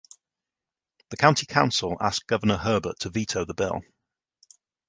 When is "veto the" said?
3.11-3.53